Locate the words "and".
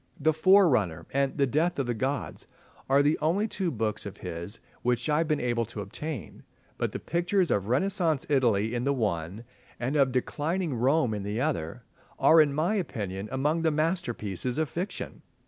1.11-1.37, 9.79-9.95